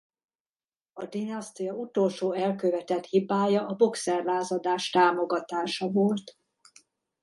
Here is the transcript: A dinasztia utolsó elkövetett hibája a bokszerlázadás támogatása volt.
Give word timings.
A 0.93 1.05
dinasztia 1.05 1.73
utolsó 1.73 2.31
elkövetett 2.31 3.05
hibája 3.05 3.65
a 3.67 3.75
bokszerlázadás 3.75 4.89
támogatása 4.89 5.89
volt. 5.89 6.37